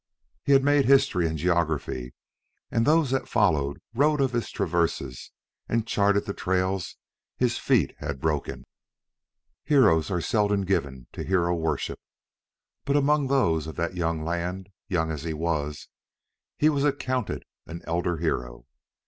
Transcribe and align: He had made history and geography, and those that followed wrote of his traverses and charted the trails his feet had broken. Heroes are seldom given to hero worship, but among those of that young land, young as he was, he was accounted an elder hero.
He 0.43 0.53
had 0.53 0.63
made 0.63 0.85
history 0.85 1.27
and 1.27 1.37
geography, 1.37 2.15
and 2.71 2.87
those 2.87 3.11
that 3.11 3.27
followed 3.27 3.77
wrote 3.93 4.19
of 4.19 4.31
his 4.33 4.49
traverses 4.49 5.29
and 5.69 5.85
charted 5.85 6.25
the 6.25 6.33
trails 6.33 6.95
his 7.37 7.59
feet 7.59 7.93
had 7.99 8.19
broken. 8.19 8.65
Heroes 9.63 10.09
are 10.09 10.19
seldom 10.19 10.61
given 10.65 11.05
to 11.11 11.21
hero 11.23 11.53
worship, 11.53 11.99
but 12.83 12.97
among 12.97 13.27
those 13.27 13.67
of 13.67 13.75
that 13.75 13.93
young 13.95 14.23
land, 14.25 14.69
young 14.87 15.11
as 15.11 15.21
he 15.21 15.35
was, 15.35 15.87
he 16.57 16.67
was 16.67 16.83
accounted 16.83 17.45
an 17.67 17.81
elder 17.85 18.17
hero. 18.17 18.65